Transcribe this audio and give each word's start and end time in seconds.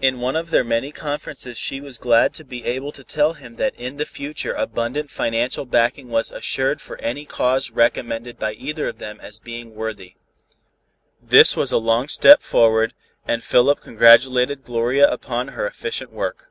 In 0.00 0.18
one 0.18 0.34
of 0.34 0.48
their 0.48 0.64
many 0.64 0.92
conferences 0.92 1.58
she 1.58 1.78
was 1.78 1.98
glad 1.98 2.32
to 2.32 2.42
be 2.42 2.64
able 2.64 2.90
to 2.90 3.04
tell 3.04 3.34
him 3.34 3.56
that 3.56 3.74
in 3.74 3.98
the 3.98 4.06
future 4.06 4.54
abundant 4.54 5.10
financial 5.10 5.66
backing 5.66 6.08
was 6.08 6.30
assured 6.30 6.80
for 6.80 6.98
any 7.02 7.26
cause 7.26 7.70
recommended 7.70 8.38
by 8.38 8.54
either 8.54 8.88
of 8.88 8.96
them 8.96 9.20
as 9.20 9.38
being 9.38 9.74
worthy. 9.74 10.14
This 11.20 11.54
was 11.54 11.70
a 11.70 11.76
long 11.76 12.08
step 12.08 12.40
forward, 12.40 12.94
and 13.28 13.44
Philip 13.44 13.82
congratulated 13.82 14.64
Gloria 14.64 15.06
upon 15.10 15.48
her 15.48 15.66
efficient 15.66 16.12
work. 16.12 16.48